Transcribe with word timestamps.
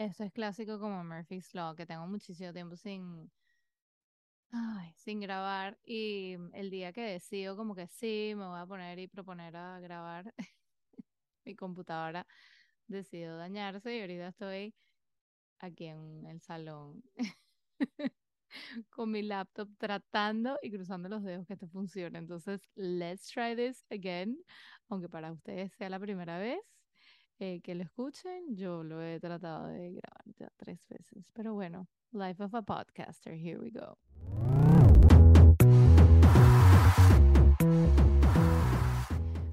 Eso 0.00 0.24
es 0.24 0.32
clásico 0.32 0.80
como 0.80 1.04
Murphy's 1.04 1.52
Law, 1.54 1.76
que 1.76 1.84
tengo 1.84 2.06
muchísimo 2.06 2.54
tiempo 2.54 2.74
sin, 2.74 3.30
sin 4.96 5.20
grabar 5.20 5.78
y 5.84 6.36
el 6.54 6.70
día 6.70 6.90
que 6.94 7.02
decido 7.02 7.54
como 7.54 7.74
que 7.74 7.86
sí, 7.86 8.32
me 8.34 8.46
voy 8.46 8.58
a 8.58 8.64
poner 8.66 8.98
y 8.98 9.08
proponer 9.08 9.54
a 9.56 9.78
grabar, 9.78 10.32
mi 11.44 11.54
computadora 11.54 12.26
decidió 12.86 13.36
dañarse 13.36 13.94
y 13.94 14.00
ahorita 14.00 14.28
estoy 14.28 14.74
aquí 15.58 15.88
en 15.88 16.24
el 16.26 16.40
salón 16.40 17.02
con 18.90 19.10
mi 19.10 19.20
laptop 19.22 19.68
tratando 19.78 20.58
y 20.62 20.70
cruzando 20.70 21.10
los 21.10 21.22
dedos 21.22 21.46
que 21.46 21.52
esto 21.52 21.68
funcione. 21.68 22.18
Entonces, 22.18 22.62
let's 22.74 23.28
try 23.30 23.54
this 23.54 23.84
again, 23.90 24.38
aunque 24.88 25.10
para 25.10 25.30
ustedes 25.30 25.74
sea 25.74 25.90
la 25.90 26.00
primera 26.00 26.38
vez. 26.38 26.79
Eh, 27.42 27.62
que 27.62 27.74
lo 27.74 27.82
escuchen, 27.82 28.54
yo 28.54 28.82
lo 28.82 29.02
he 29.02 29.18
tratado 29.18 29.68
de 29.68 29.92
grabar 29.92 30.24
ya 30.38 30.52
tres 30.58 30.86
veces, 30.90 31.30
pero 31.32 31.54
bueno, 31.54 31.88
life 32.12 32.44
of 32.44 32.54
a 32.54 32.60
podcaster, 32.60 33.32
here 33.32 33.58
we 33.58 33.70
go. 33.70 33.96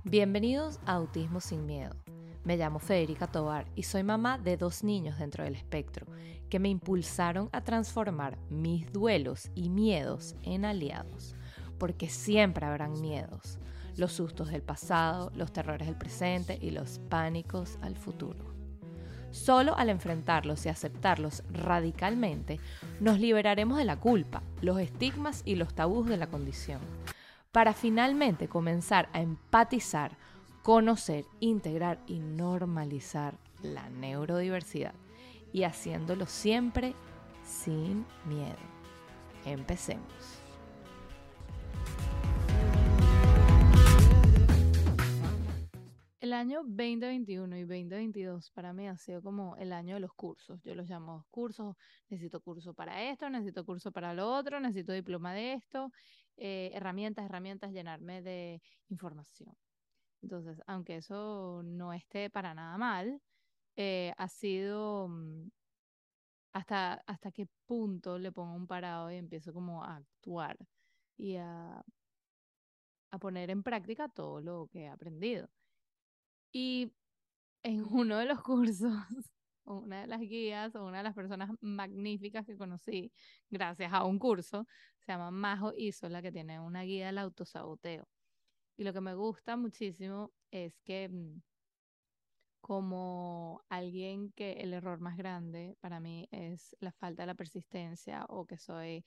Bienvenidos 0.04 0.82
a 0.86 0.96
Autismo 0.96 1.40
sin 1.40 1.66
Miedo. 1.66 1.96
Me 2.44 2.58
llamo 2.58 2.80
Federica 2.80 3.28
Tobar 3.28 3.66
y 3.74 3.84
soy 3.84 4.04
mamá 4.04 4.38
de 4.38 4.58
dos 4.58 4.84
niños 4.84 5.18
dentro 5.18 5.46
del 5.46 5.56
espectro 5.56 6.08
que 6.50 6.60
me 6.60 6.68
impulsaron 6.68 7.48
a 7.54 7.62
transformar 7.62 8.38
mis 8.50 8.92
duelos 8.92 9.50
y 9.56 9.70
miedos 9.70 10.36
en 10.44 10.66
aliados, 10.66 11.38
porque 11.78 12.10
siempre 12.10 12.66
habrán 12.66 13.00
miedos, 13.00 13.60
los 13.98 14.14
sustos 14.14 14.50
del 14.50 14.62
pasado, 14.62 15.32
los 15.36 15.52
terrores 15.52 15.88
del 15.88 15.98
presente 15.98 16.58
y 16.62 16.72
los 16.72 17.00
pánicos 17.10 17.78
al 17.82 17.98
futuro. 17.98 18.56
Solo 19.32 19.76
al 19.76 19.90
enfrentarlos 19.90 20.66
y 20.66 20.70
aceptarlos 20.70 21.44
radicalmente, 21.52 22.60
nos 23.00 23.20
liberaremos 23.20 23.78
de 23.78 23.86
la 23.86 24.00
culpa, 24.00 24.42
los 24.62 24.80
estigmas 24.80 25.42
y 25.44 25.56
los 25.56 25.74
tabús 25.74 26.08
de 26.08 26.18
la 26.18 26.28
condición, 26.28 26.80
para 27.52 27.74
finalmente 27.74 28.48
comenzar 28.48 29.10
a 29.12 29.22
empatizar 29.22 30.16
conocer, 30.68 31.24
integrar 31.40 31.98
y 32.08 32.20
normalizar 32.20 33.38
la 33.64 33.88
neurodiversidad 33.88 34.94
y 35.54 35.64
haciéndolo 35.64 36.26
siempre 36.26 36.94
sin 37.46 38.06
miedo. 38.26 38.58
Empecemos. 39.46 40.37
Año 46.38 46.64
2021 46.64 47.58
y 47.58 47.62
2022 47.62 48.52
para 48.52 48.74
mí 48.74 48.88
ha 48.88 48.98
sido 48.98 49.22
como 49.22 49.58
el 49.58 49.74
año 49.74 49.96
de 49.96 50.02
los 50.02 50.14
cursos. 50.14 50.62
Yo 50.64 50.76
los 50.76 50.90
llamo 50.90 51.26
cursos. 51.32 51.76
Necesito 52.10 52.42
curso 52.42 52.74
para 52.74 53.04
esto, 53.12 53.30
necesito 53.30 53.66
curso 53.66 53.92
para 53.92 54.14
lo 54.14 54.32
otro, 54.34 54.60
necesito 54.60 54.94
diploma 54.94 55.34
de 55.34 55.54
esto, 55.54 55.92
eh, 56.38 56.72
herramientas, 56.74 57.26
herramientas, 57.26 57.72
llenarme 57.74 58.22
de 58.22 58.62
información. 58.90 59.54
Entonces, 60.22 60.62
aunque 60.68 60.98
eso 60.98 61.62
no 61.66 61.94
esté 61.94 62.30
para 62.30 62.54
nada 62.54 62.78
mal, 62.78 63.22
eh, 63.76 64.14
ha 64.18 64.28
sido 64.30 65.08
mm, 65.10 65.50
hasta, 66.54 66.96
hasta 67.06 67.32
qué 67.32 67.48
punto 67.66 68.18
le 68.20 68.32
pongo 68.32 68.56
un 68.56 68.68
parado 68.68 69.12
y 69.12 69.16
empiezo 69.18 69.54
como 69.54 69.84
a 69.84 69.98
actuar 69.98 70.58
y 71.18 71.36
a, 71.38 71.84
a 73.12 73.20
poner 73.20 73.50
en 73.50 73.64
práctica 73.64 74.10
todo 74.10 74.42
lo 74.42 74.68
que 74.68 74.84
he 74.84 74.88
aprendido. 74.90 75.50
Y 76.60 76.92
en 77.62 77.86
uno 77.92 78.18
de 78.18 78.26
los 78.26 78.42
cursos, 78.42 78.92
una 79.64 80.02
de 80.02 80.08
las 80.08 80.22
guías 80.22 80.76
o 80.76 80.86
una 80.86 80.98
de 80.98 81.04
las 81.04 81.14
personas 81.14 81.52
magníficas 81.62 82.48
que 82.48 82.58
conocí 82.58 83.12
gracias 83.52 83.94
a 83.94 84.06
un 84.06 84.18
curso, 84.18 84.66
se 84.98 85.12
llama 85.12 85.30
Majo 85.30 85.72
Isola, 85.78 86.20
que 86.24 86.32
tiene 86.32 86.60
una 86.60 86.82
guía 86.82 87.08
del 87.08 87.20
autosaboteo. 87.20 88.08
Y 88.76 88.84
lo 88.86 88.92
que 88.92 89.02
me 89.02 89.14
gusta 89.14 89.56
muchísimo 89.56 90.32
es 90.50 90.80
que 90.84 91.10
mm, 91.10 91.42
como 92.60 93.62
alguien 93.70 94.32
que 94.32 94.54
el 94.54 94.74
error 94.74 95.00
más 95.00 95.16
grande 95.16 95.78
para 95.80 96.00
mí 96.00 96.28
es 96.32 96.76
la 96.80 96.92
falta 96.92 97.22
de 97.22 97.28
la 97.28 97.36
persistencia 97.36 98.26
o 98.30 98.48
que 98.48 98.58
soy 98.58 99.06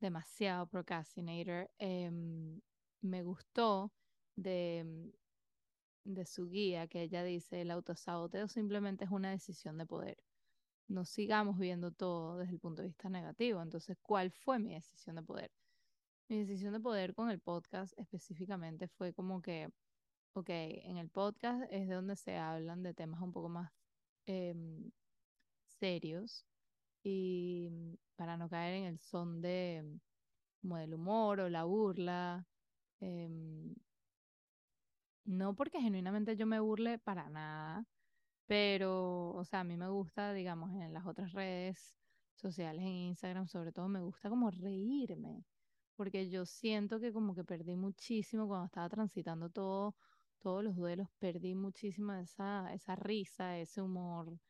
demasiado 0.00 0.66
procrastinator, 0.66 1.70
em, 1.78 2.60
me 3.00 3.22
gustó 3.22 3.92
de, 4.34 4.82
mm, 4.84 5.19
de 6.04 6.26
su 6.26 6.48
guía 6.48 6.86
que 6.88 7.02
ella 7.02 7.22
dice, 7.24 7.60
el 7.62 7.70
autosaboteo 7.70 8.48
simplemente 8.48 9.04
es 9.04 9.10
una 9.10 9.30
decisión 9.30 9.78
de 9.78 9.86
poder. 9.86 10.18
No 10.88 11.04
sigamos 11.04 11.58
viendo 11.58 11.92
todo 11.92 12.38
desde 12.38 12.52
el 12.54 12.60
punto 12.60 12.82
de 12.82 12.88
vista 12.88 13.08
negativo. 13.08 13.62
Entonces, 13.62 13.96
¿cuál 14.02 14.32
fue 14.32 14.58
mi 14.58 14.74
decisión 14.74 15.16
de 15.16 15.22
poder? 15.22 15.50
Mi 16.28 16.38
decisión 16.38 16.72
de 16.72 16.80
poder 16.80 17.14
con 17.14 17.30
el 17.30 17.40
podcast 17.40 17.92
específicamente 17.98 18.88
fue 18.88 19.12
como 19.12 19.42
que, 19.42 19.68
ok, 20.34 20.48
en 20.48 20.98
el 20.98 21.08
podcast 21.10 21.64
es 21.70 21.88
donde 21.88 22.16
se 22.16 22.36
hablan 22.36 22.82
de 22.82 22.94
temas 22.94 23.20
un 23.22 23.32
poco 23.32 23.48
más 23.48 23.72
em, 24.26 24.90
serios 25.80 26.46
y 27.02 27.70
para 28.16 28.36
no 28.36 28.48
caer 28.48 28.74
en 28.74 28.84
el 28.84 28.98
son 29.00 29.40
de 29.40 30.00
como 30.60 30.76
del 30.76 30.94
humor 30.94 31.40
o 31.40 31.48
la 31.48 31.64
burla. 31.64 32.46
Em, 33.00 33.74
no 35.24 35.54
porque 35.54 35.80
genuinamente 35.80 36.36
yo 36.36 36.46
me 36.46 36.60
burle 36.60 36.98
para 36.98 37.28
nada, 37.30 37.86
pero, 38.46 39.30
o 39.34 39.44
sea, 39.44 39.60
a 39.60 39.64
mí 39.64 39.76
me 39.76 39.88
gusta, 39.90 40.32
digamos, 40.32 40.72
en 40.74 40.92
las 40.92 41.06
otras 41.06 41.32
redes 41.32 41.96
sociales, 42.34 42.82
en 42.82 42.88
Instagram 42.88 43.46
sobre 43.48 43.72
todo, 43.72 43.88
me 43.88 44.00
gusta 44.02 44.28
como 44.30 44.50
reírme 44.50 45.46
porque 45.96 46.30
yo 46.30 46.46
siento 46.46 46.98
que 47.00 47.12
como 47.12 47.34
que 47.34 47.44
perdí 47.44 47.76
muchísimo 47.76 48.48
cuando 48.48 48.66
estaba 48.66 48.88
transitando 48.88 49.50
todo, 49.50 49.96
todos 50.38 50.64
los 50.64 50.76
duelos, 50.76 51.08
perdí 51.18 51.54
muchísimo 51.54 52.14
esa, 52.14 52.72
esa 52.74 52.96
risa, 52.96 53.58
ese 53.58 53.82
humor, 53.82 54.40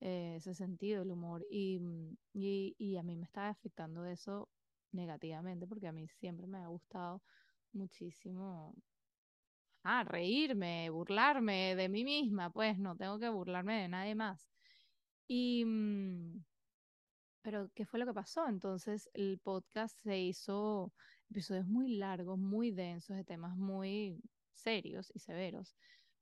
eh, 0.00 0.36
ese 0.36 0.54
sentido 0.54 1.00
del 1.00 1.12
humor 1.12 1.44
y, 1.50 1.78
mm, 1.80 2.16
y, 2.32 2.74
y 2.78 2.96
a 2.96 3.02
mí 3.02 3.16
me 3.16 3.24
estaba 3.24 3.48
afectando 3.48 4.04
eso 4.06 4.50
negativamente 4.92 5.66
porque 5.66 5.88
a 5.88 5.92
mí 5.92 6.08
siempre 6.08 6.46
me 6.46 6.58
ha 6.58 6.66
gustado 6.68 7.22
muchísimo 7.72 8.74
ah, 9.84 10.04
reírme, 10.04 10.90
burlarme 10.90 11.74
de 11.76 11.88
mí 11.88 12.04
misma, 12.04 12.50
pues 12.50 12.78
no 12.78 12.96
tengo 12.96 13.18
que 13.18 13.28
burlarme 13.28 13.82
de 13.82 13.88
nadie 13.88 14.14
más. 14.14 14.50
Y, 15.28 15.64
mm, 15.64 16.44
pero, 17.42 17.70
¿qué 17.74 17.86
fue 17.86 18.00
lo 18.00 18.06
que 18.06 18.14
pasó? 18.14 18.46
Entonces, 18.48 19.10
el 19.14 19.38
podcast 19.40 19.96
se 20.02 20.18
hizo 20.20 20.92
episodios 21.30 21.66
muy 21.66 21.96
largos, 21.96 22.38
muy 22.38 22.70
densos, 22.72 23.16
de 23.16 23.24
temas 23.24 23.56
muy 23.56 24.20
serios 24.52 25.10
y 25.14 25.20
severos, 25.20 25.76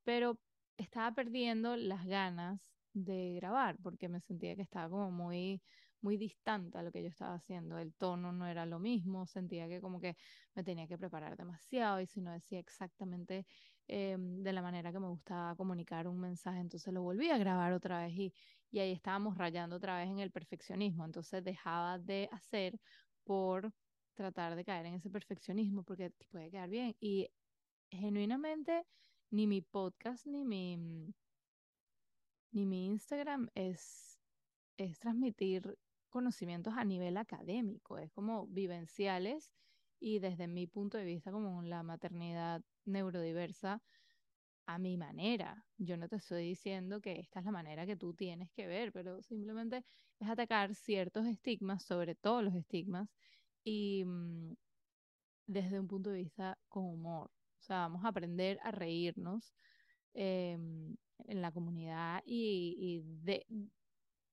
pero 0.05 0.41
estaba 0.77 1.13
perdiendo 1.13 1.77
las 1.77 2.07
ganas 2.07 2.73
de 2.93 3.35
grabar 3.37 3.79
porque 3.83 4.09
me 4.09 4.21
sentía 4.21 4.55
que 4.57 4.63
estaba 4.63 4.89
como 4.91 5.11
muy 5.11 5.63
muy 6.01 6.17
distante 6.17 6.79
a 6.79 6.83
lo 6.83 6.93
que 6.93 7.03
yo 7.03 7.09
estaba 7.09 7.35
haciendo. 7.35 7.79
El 7.79 7.95
tono 7.95 8.33
no 8.33 8.47
era 8.47 8.67
lo 8.67 8.79
mismo, 8.79 9.27
sentía 9.27 9.69
que 9.69 9.81
como 9.81 10.01
que 10.01 10.17
me 10.55 10.65
tenía 10.65 10.87
que 10.87 10.99
preparar 10.99 11.37
demasiado 11.37 12.01
y 12.01 12.07
si 12.07 12.21
no 12.21 12.33
decía 12.33 12.59
exactamente 12.59 13.47
em, 13.87 14.43
de 14.43 14.53
la 14.53 14.63
manera 14.63 14.93
que 14.93 15.01
me 15.01 15.09
gustaba 15.09 15.57
comunicar 15.57 16.07
un 16.09 16.21
mensaje, 16.21 16.61
entonces 16.61 16.93
lo 16.93 17.03
volví 17.03 17.31
a 17.31 17.39
grabar 17.39 17.73
otra 17.73 18.01
vez 18.05 18.13
y, 18.15 18.35
y 18.71 18.79
ahí 18.81 18.93
estábamos 18.93 19.37
rayando 19.39 19.77
otra 19.77 19.99
vez 19.99 20.09
en 20.09 20.19
el 20.21 20.31
perfeccionismo. 20.31 21.05
Entonces 21.05 21.43
dejaba 21.45 21.99
de 21.99 22.29
hacer 22.33 22.79
por 23.25 23.73
tratar 24.15 24.57
de 24.57 24.65
caer 24.65 24.87
en 24.87 24.95
ese 24.95 25.11
perfeccionismo 25.11 25.85
porque 25.85 26.11
puede 26.31 26.51
quedar 26.51 26.69
bien. 26.69 26.97
Y 27.01 27.31
genuinamente 27.91 28.85
ni 29.31 29.47
mi 29.47 29.63
podcast 29.63 30.27
ni 30.27 30.45
mi, 30.45 30.77
ni 32.53 32.67
mi 32.67 32.87
Instagram 32.87 33.49
es, 33.55 34.19
es 34.77 34.99
transmitir 34.99 35.79
conocimientos 36.09 36.75
a 36.77 36.85
nivel 36.85 37.17
académico, 37.17 37.99
es 37.99 38.13
como 38.13 38.47
vivenciales 38.47 39.53
y 40.01 40.19
desde 40.21 40.49
mi 40.49 40.67
punto 40.67 40.99
de 40.99 41.05
vista 41.05 41.33
como 41.33 41.63
la 41.63 41.83
maternidad 41.83 42.63
neurodiversa 42.85 43.83
a 44.67 44.79
mi 44.79 44.97
manera. 44.99 45.67
Yo 45.79 45.97
no 45.97 46.09
te 46.09 46.17
estoy 46.17 46.45
diciendo 46.45 47.01
que 47.01 47.21
esta 47.21 47.41
es 47.41 47.47
la 47.47 47.53
manera 47.53 47.87
que 47.87 47.97
tú 47.97 48.15
tienes 48.15 48.51
que 48.53 48.67
ver, 48.67 48.93
pero 48.93 49.23
simplemente 49.23 49.85
es 50.21 50.29
atacar 50.29 50.75
ciertos 50.75 51.27
estigmas, 51.27 51.85
sobre 51.85 52.15
todo 52.15 52.43
los 52.43 52.55
estigmas, 52.55 53.09
y 53.65 54.05
mm, 54.05 54.55
desde 55.47 55.81
un 55.81 55.89
punto 55.89 56.11
de 56.11 56.19
vista 56.19 56.59
con 56.69 56.85
humor. 56.85 57.31
O 57.61 57.63
sea, 57.63 57.79
vamos 57.81 58.05
a 58.05 58.09
aprender 58.09 58.59
a 58.63 58.71
reírnos 58.71 59.55
em, 60.15 60.97
en 61.27 61.43
la 61.43 61.53
comunidad 61.53 62.23
y, 62.25 62.77
y, 62.79 63.03
de, 63.25 63.47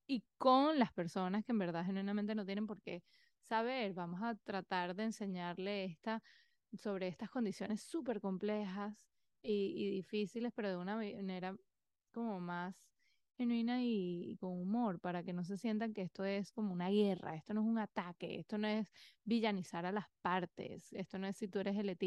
y 0.08 0.24
con 0.38 0.80
las 0.80 0.92
personas 0.94 1.44
que 1.46 1.52
en 1.52 1.60
verdad 1.60 1.86
genuinamente 1.86 2.36
no 2.36 2.46
tienen 2.46 2.68
por 2.68 2.82
qué 2.82 3.04
saber. 3.42 3.94
Vamos 3.94 4.22
a 4.24 4.36
tratar 4.36 4.96
de 4.96 5.04
enseñarle 5.04 5.86
esta, 5.86 6.22
sobre 6.74 7.08
estas 7.08 7.30
condiciones 7.30 7.82
súper 7.84 8.22
complejas 8.22 9.08
y, 9.42 9.90
difíciles, 9.92 10.52
pero 10.56 10.70
de 10.70 10.78
una 10.78 10.96
manera 10.96 11.56
como 12.12 12.40
más 12.40 12.76
genuina 13.38 13.84
y, 13.84 14.38
con 14.40 14.52
humor, 14.52 15.00
para 15.00 15.24
que 15.24 15.34
no 15.34 15.44
se 15.44 15.58
sientan 15.58 15.94
que 15.94 16.04
esto 16.04 16.24
es 16.26 16.52
como 16.52 16.74
una 16.74 16.90
guerra, 16.90 17.36
esto 17.36 17.54
no 17.54 17.62
es 17.62 17.68
un 17.68 17.80
ataque, 17.80 18.40
esto 18.40 18.58
no 18.58 18.68
es 18.68 18.88
villanizar 19.24 19.86
a 19.86 19.92
las 19.92 20.06
partes, 20.22 20.94
esto 20.94 21.20
no 21.20 21.28
es 21.28 21.38
si 21.38 21.48
tú 21.48 21.60
eres 21.60 21.78
el, 21.78 21.98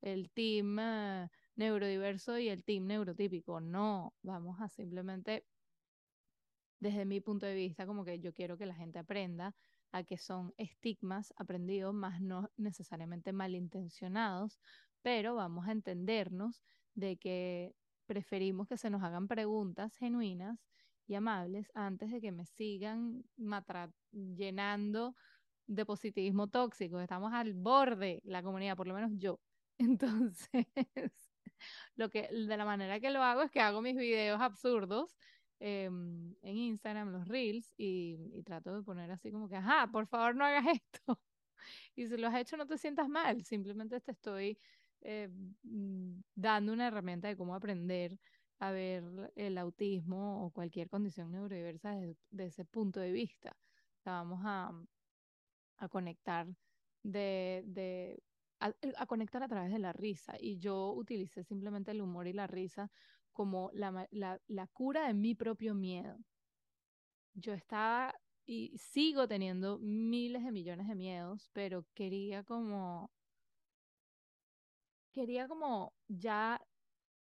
el 0.00 0.30
team 0.30 0.78
eh, 0.80 1.28
neurodiverso 1.56 2.38
y 2.38 2.48
el 2.48 2.64
team 2.64 2.86
neurotípico, 2.86 3.60
no, 3.60 4.14
vamos 4.22 4.60
a 4.60 4.68
simplemente, 4.68 5.46
desde 6.82 7.04
mi 7.04 7.20
punto 7.20 7.46
de 7.46 7.54
vista, 7.54 7.86
como 7.86 8.04
que 8.04 8.18
yo 8.18 8.34
quiero 8.34 8.58
que 8.58 8.66
la 8.66 8.74
gente 8.74 8.98
aprenda 8.98 9.54
a 9.92 10.02
que 10.02 10.18
son 10.18 10.52
estigmas 10.56 11.32
aprendidos, 11.36 11.94
más 11.94 12.20
no 12.20 12.50
necesariamente 12.56 13.32
malintencionados, 13.32 14.58
pero 15.00 15.36
vamos 15.36 15.68
a 15.68 15.72
entendernos 15.72 16.64
de 16.94 17.18
que 17.18 17.76
preferimos 18.06 18.66
que 18.66 18.76
se 18.76 18.90
nos 18.90 19.04
hagan 19.04 19.28
preguntas 19.28 19.94
genuinas 19.94 20.66
y 21.06 21.14
amables 21.14 21.70
antes 21.74 22.10
de 22.10 22.20
que 22.20 22.32
me 22.32 22.46
sigan 22.46 23.22
llenando 24.10 25.14
de 25.68 25.86
positivismo 25.86 26.48
tóxico. 26.48 26.98
Estamos 26.98 27.32
al 27.32 27.54
borde, 27.54 28.22
la 28.24 28.42
comunidad, 28.42 28.76
por 28.76 28.88
lo 28.88 28.94
menos 28.94 29.12
yo. 29.14 29.38
Entonces, 29.78 30.66
lo 31.94 32.10
que, 32.10 32.22
de 32.22 32.56
la 32.56 32.64
manera 32.64 32.98
que 32.98 33.10
lo 33.10 33.22
hago 33.22 33.42
es 33.42 33.52
que 33.52 33.60
hago 33.60 33.82
mis 33.82 33.94
videos 33.94 34.40
absurdos 34.40 35.14
em, 35.64 36.34
en 36.42 36.56
Instagram, 36.56 37.12
los 37.12 37.28
reels, 37.28 37.72
y, 37.76 38.18
y, 38.34 38.42
trato 38.42 38.74
de 38.74 38.82
poner 38.82 39.10
así 39.12 39.30
como 39.30 39.48
que, 39.48 39.56
ajá, 39.56 39.88
por 39.92 40.06
favor 40.08 40.34
no 40.34 40.44
hagas 40.44 40.66
esto. 40.82 41.20
Y 41.94 42.08
si 42.08 42.16
lo 42.16 42.26
has 42.28 42.34
hecho, 42.34 42.56
no 42.56 42.66
te 42.66 42.78
sientas 42.78 43.08
mal, 43.08 43.44
simplemente 43.44 44.00
te 44.00 44.10
estoy 44.10 44.58
eh, 45.02 45.28
mm, 45.62 46.20
dando 46.34 46.72
una 46.72 46.88
herramienta 46.88 47.28
de 47.28 47.36
cómo 47.36 47.54
aprender 47.54 48.18
a 48.58 48.72
ver 48.72 49.32
el 49.36 49.56
autismo 49.58 50.44
o 50.44 50.50
cualquier 50.50 50.88
condición 50.88 51.30
neurodiversa 51.30 51.94
desde, 51.94 52.44
ese 52.46 52.64
punto 52.64 52.98
de 53.00 53.12
vista. 53.12 53.56
vamos 54.04 54.40
a, 54.44 54.72
a 55.78 55.88
conectar 55.88 56.48
de, 57.04 57.62
de 57.66 58.22
a, 58.60 59.06
conectar 59.06 59.42
a 59.42 59.48
través 59.48 59.72
de 59.72 59.78
la 59.78 59.92
risa. 59.92 60.34
Y 60.40 60.58
yo 60.58 60.92
utilicé 60.92 61.42
simplemente 61.44 61.90
el 61.90 62.00
humor 62.00 62.26
y 62.26 62.32
la 62.32 62.46
risa 62.46 62.90
como 63.32 63.70
la, 63.72 64.06
la, 64.10 64.40
la 64.46 64.66
cura 64.68 65.06
de 65.06 65.14
mi 65.14 65.34
propio 65.34 65.74
miedo. 65.74 66.18
Yo 67.34 67.52
estaba 67.54 68.14
y 68.44 68.76
sigo 68.78 69.28
teniendo 69.28 69.78
miles 69.78 70.44
de 70.44 70.52
millones 70.52 70.88
de 70.88 70.94
miedos, 70.94 71.50
pero 71.52 71.86
quería 71.94 72.42
como 72.44 73.10
quería 75.12 75.46
como 75.46 75.94
ya 76.08 76.60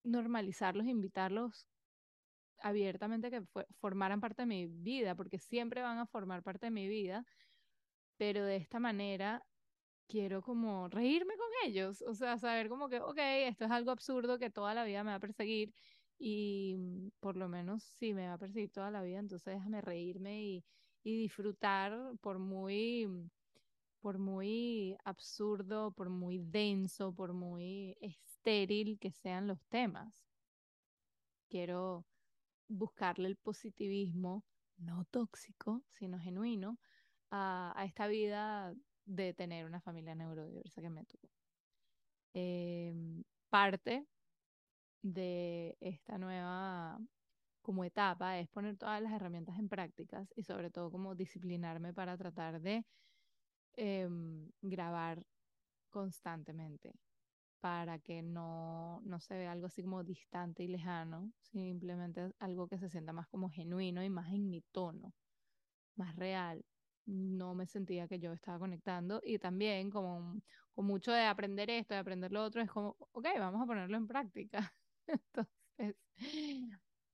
normalizarlos, 0.03 0.87
invitarlos 0.87 1.67
abiertamente 2.59 3.31
que 3.31 3.43
formaran 3.81 4.21
parte 4.21 4.43
de 4.43 4.47
mi 4.47 4.67
vida, 4.67 5.15
porque 5.15 5.39
siempre 5.39 5.83
van 5.83 5.99
a 5.99 6.07
formar 6.07 6.43
parte 6.43 6.67
de 6.67 6.71
mi 6.71 6.89
vida, 6.89 7.25
pero 8.17 8.45
de 8.45 8.57
esta 8.57 8.81
manera 8.81 9.43
quiero 10.09 10.43
como 10.43 10.89
reírme 10.89 11.35
con 11.37 11.49
ellos, 11.67 12.03
o 12.03 12.15
sea, 12.15 12.39
saber 12.39 12.69
como 12.69 12.89
que, 12.89 13.01
ok, 13.01 13.19
esto 13.19 13.65
es 13.65 13.71
algo 13.71 13.91
absurdo 13.91 14.39
que 14.39 14.51
toda 14.51 14.75
la 14.75 14.85
vida 14.85 15.05
me 15.05 15.11
va 15.11 15.17
a 15.17 15.21
perseguir 15.21 15.75
y 16.19 16.77
mm, 16.79 17.09
por 17.21 17.37
lo 17.37 17.49
menos 17.49 17.83
si 17.83 18.15
me 18.15 18.29
va 18.29 18.35
a 18.35 18.39
perseguir 18.39 18.71
toda 18.71 18.91
la 18.91 19.03
vida, 19.03 19.19
entonces 19.19 19.55
déjame 19.55 19.81
reírme 19.81 20.43
y, 20.43 20.65
y 21.03 21.17
disfrutar 21.17 21.99
por 22.21 22.39
muy 22.39 23.09
por 24.05 24.19
muy 24.19 24.99
absurdo, 25.03 25.91
por 25.93 26.11
muy 26.11 26.39
denso, 26.39 27.15
por 27.15 27.33
muy 27.33 27.97
estéril 28.03 28.99
que 28.99 29.11
sean 29.11 29.47
los 29.47 29.59
temas. 29.71 30.27
Quiero 31.49 32.05
buscarle 32.69 33.29
el 33.29 33.37
positivismo, 33.37 34.45
no 34.77 35.07
tóxico, 35.07 35.83
sino 35.91 36.19
genuino, 36.19 36.79
a, 37.31 37.83
esta 37.87 38.07
vida 38.07 38.75
de 39.07 39.33
tener 39.33 39.65
una 39.65 39.81
familia 39.81 40.15
neurodiversa 40.15 40.83
que 40.83 40.91
me 40.91 41.07
tuvo. 41.07 41.31
Em, 42.35 43.25
parte 43.49 44.07
de 45.05 45.77
esta 45.81 46.19
nueva 46.19 46.99
como 47.63 47.85
etapa 47.85 48.39
es 48.41 48.49
poner 48.49 48.77
todas 48.77 49.03
las 49.03 49.13
herramientas 49.13 49.59
en 49.59 49.69
prácticas 49.69 50.33
y 50.37 50.45
sobre 50.45 50.71
todo 50.71 50.91
como 50.91 51.15
disciplinarme 51.15 51.95
para 51.95 52.17
tratar 52.17 52.61
de 52.61 52.87
Em, 53.77 54.51
grabar 54.63 55.25
constantemente 55.91 56.95
para 57.61 57.99
que 58.01 58.23
no, 58.23 59.01
no 59.05 59.21
se 59.21 59.37
vea 59.37 59.53
algo 59.53 59.67
así 59.67 59.83
como 59.83 60.05
distante 60.05 60.63
y 60.65 60.69
lejano, 60.69 61.33
simplemente 61.41 62.33
algo 62.41 62.69
que 62.69 62.79
se 62.79 62.91
sienta 62.91 63.13
más 63.13 63.29
como 63.29 63.51
genuino 63.51 64.05
y 64.05 64.11
más 64.11 64.33
en 64.33 64.51
mi 64.51 64.63
tono, 64.63 65.15
más 65.97 66.17
real. 66.17 66.65
No 67.07 67.55
me 67.55 67.67
sentía 67.67 68.09
que 68.09 68.21
yo 68.21 68.33
estaba 68.33 68.59
conectando 68.61 69.21
y 69.25 69.39
también 69.39 69.91
como 69.91 70.41
con 70.75 70.87
mucho 70.87 71.13
de 71.13 71.25
aprender 71.25 71.71
esto, 71.71 71.95
de 71.95 72.01
aprender 72.01 72.33
lo 72.33 72.45
otro, 72.45 72.63
es 72.63 72.71
como, 72.71 72.97
ok, 73.13 73.27
vamos 73.39 73.63
a 73.63 73.67
ponerlo 73.67 73.97
en 73.99 74.07
práctica. 74.09 74.75
Entonces, 75.79 75.97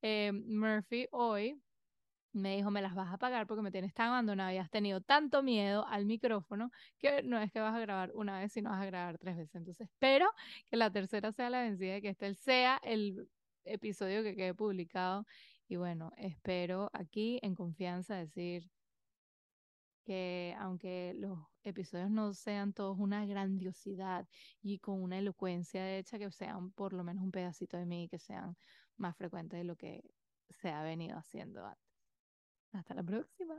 em, 0.02 0.44
Murphy 0.58 1.08
hoy 1.12 1.60
me 2.32 2.56
dijo, 2.56 2.70
me 2.70 2.82
las 2.82 2.94
vas 2.94 3.12
a 3.12 3.18
pagar 3.18 3.46
porque 3.46 3.62
me 3.62 3.72
tienes 3.72 3.92
tan 3.94 4.08
abandonada 4.08 4.54
y 4.54 4.58
has 4.58 4.70
tenido 4.70 5.00
tanto 5.00 5.42
miedo 5.42 5.86
al 5.86 6.06
micrófono 6.06 6.70
que 6.98 7.22
no 7.22 7.38
es 7.40 7.52
que 7.52 7.60
vas 7.60 7.74
a 7.74 7.80
grabar 7.80 8.12
una 8.14 8.38
vez, 8.38 8.52
sino 8.52 8.70
vas 8.70 8.82
a 8.82 8.86
grabar 8.86 9.18
tres 9.18 9.36
veces. 9.36 9.54
Entonces, 9.56 9.88
espero 9.90 10.26
que 10.66 10.76
la 10.76 10.90
tercera 10.92 11.32
sea 11.32 11.50
la 11.50 11.62
vencida 11.62 11.96
y 11.96 12.02
que 12.02 12.10
este 12.10 12.34
sea 12.34 12.80
el 12.84 13.28
episodio 13.64 14.22
que 14.22 14.36
quede 14.36 14.54
publicado. 14.54 15.26
Y 15.68 15.76
bueno, 15.76 16.12
espero 16.16 16.90
aquí 16.92 17.38
en 17.42 17.54
confianza 17.54 18.16
decir 18.16 18.70
que 20.04 20.54
aunque 20.58 21.14
los 21.16 21.38
episodios 21.64 22.10
no 22.10 22.32
sean 22.34 22.72
todos 22.72 22.98
una 22.98 23.26
grandiosidad 23.26 24.26
y 24.62 24.78
con 24.78 25.02
una 25.02 25.18
elocuencia 25.18 25.96
hecha, 25.96 26.18
que 26.18 26.30
sean 26.30 26.70
por 26.72 26.92
lo 26.92 27.04
menos 27.04 27.22
un 27.22 27.30
pedacito 27.30 27.76
de 27.76 27.86
mí, 27.86 28.08
que 28.08 28.18
sean 28.18 28.56
más 28.96 29.16
frecuentes 29.16 29.58
de 29.58 29.64
lo 29.64 29.76
que 29.76 30.02
se 30.50 30.70
ha 30.70 30.82
venido 30.82 31.18
haciendo 31.18 31.64
antes. 31.64 31.84
Hasta 32.72 32.94
la 32.94 33.02
próxima. 33.02 33.54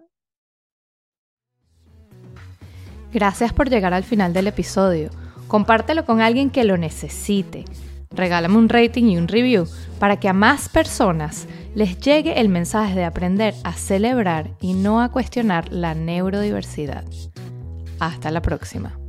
Gracias 3.12 3.52
por 3.52 3.70
llegar 3.70 3.94
al 3.94 4.04
final 4.04 4.34
del 4.34 4.48
episodio. 4.48 5.10
Compártelo 5.48 6.06
con 6.06 6.22
alguien 6.22 6.50
que 6.50 6.64
lo 6.64 6.78
necesite. 6.78 7.66
Regálame 8.10 8.58
un 8.58 8.70
rating 8.70 9.06
y 9.06 9.18
un 9.18 9.28
review 9.28 9.68
para 10.00 10.20
que 10.20 10.30
a 10.30 10.34
más 10.34 10.70
personas 10.70 11.48
les 11.76 12.00
llegue 12.00 12.40
el 12.40 12.50
mensaje 12.50 12.96
de 12.96 13.06
aprender 13.06 13.54
a 13.64 13.74
celebrar 13.74 14.52
y 14.60 14.74
no 14.74 15.02
a 15.02 15.10
cuestionar 15.12 15.72
la 15.72 15.94
neurodiversidad. 15.94 17.06
Hasta 18.02 18.32
la 18.32 18.42
próxima. 18.42 19.01